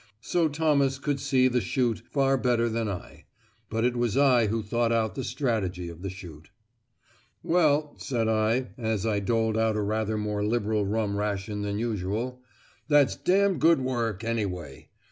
So 0.21 0.47
75 0.47 0.57
Thomas 0.57 0.97
could 0.97 1.19
see 1.19 1.45
and 1.45 1.61
shoot 1.61 1.99
far 2.09 2.35
better 2.35 2.67
than 2.69 2.89
I; 2.89 3.25
but 3.69 3.83
it 3.85 3.95
was 3.95 4.17
I 4.17 4.47
who 4.47 4.63
thought 4.63 4.91
out 4.91 5.13
the 5.13 5.23
strategy 5.23 5.89
of 5.89 6.01
the 6.01 6.09
shoot. 6.09 6.49
"Well," 7.43 7.93
said 7.99 8.27
I, 8.27 8.69
as 8.79 9.05
I 9.05 9.19
doled 9.19 9.59
out 9.59 9.75
a 9.77 9.81
rather 9.81 10.17
more 10.17 10.43
liberal 10.43 10.87
rum 10.87 11.17
ration 11.17 11.61
than 11.61 11.77
usual, 11.77 12.41
"that's 12.87 13.15
d 13.15 13.47
good 13.59 13.81
work, 13.81 14.23
anyway. 14.23 14.89